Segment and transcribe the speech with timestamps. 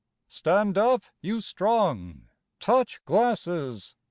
[0.29, 2.27] Stand up, you Strong!
[2.59, 3.95] Touch glasses!